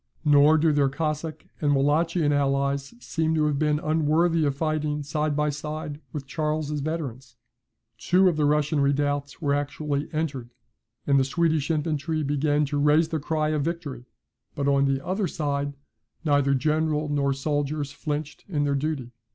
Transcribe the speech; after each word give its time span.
Nor 0.25 0.57
do 0.57 0.71
their 0.73 0.89
Cossack 0.89 1.45
and 1.61 1.75
Wallachian 1.75 2.33
allies 2.33 2.95
seem 2.99 3.35
to 3.35 3.45
have 3.45 3.59
been 3.59 3.77
unworthy 3.77 4.45
of 4.45 4.55
fighting 4.55 5.03
side 5.03 5.35
by 5.35 5.51
side 5.51 6.01
with 6.11 6.25
Charles's 6.25 6.79
veterans. 6.81 7.35
Two 7.99 8.27
of 8.27 8.35
the 8.35 8.45
Russian 8.45 8.79
redoubts 8.79 9.43
were 9.43 9.53
actually 9.53 10.09
entered, 10.11 10.49
and 11.05 11.19
the 11.19 11.23
Swedish 11.23 11.69
infantry 11.69 12.23
began 12.23 12.65
to 12.65 12.79
raise 12.81 13.09
the 13.09 13.19
cry 13.19 13.49
of 13.49 13.61
victory. 13.61 14.05
But 14.55 14.67
on 14.67 14.85
the 14.85 15.05
other 15.05 15.27
side, 15.27 15.75
neither 16.25 16.55
general 16.55 17.07
nor 17.07 17.31
soldiers 17.31 17.91
flinched 17.91 18.43
in 18.49 18.63
their 18.63 18.73
duty. 18.73 19.11